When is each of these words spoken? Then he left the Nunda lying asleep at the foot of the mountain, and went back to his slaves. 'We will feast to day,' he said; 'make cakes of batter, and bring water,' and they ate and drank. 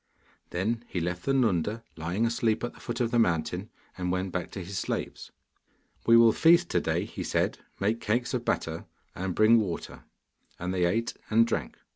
Then 0.49 0.83
he 0.87 0.99
left 0.99 1.25
the 1.25 1.31
Nunda 1.33 1.83
lying 1.95 2.25
asleep 2.25 2.63
at 2.63 2.73
the 2.73 2.79
foot 2.79 2.99
of 3.01 3.11
the 3.11 3.19
mountain, 3.19 3.69
and 3.95 4.11
went 4.11 4.31
back 4.31 4.49
to 4.53 4.63
his 4.63 4.79
slaves. 4.79 5.29
'We 6.07 6.17
will 6.17 6.31
feast 6.31 6.69
to 6.69 6.81
day,' 6.81 7.05
he 7.05 7.23
said; 7.23 7.59
'make 7.79 8.01
cakes 8.01 8.33
of 8.33 8.43
batter, 8.43 8.85
and 9.13 9.35
bring 9.35 9.59
water,' 9.59 10.03
and 10.57 10.73
they 10.73 10.85
ate 10.85 11.13
and 11.29 11.45
drank. 11.45 11.77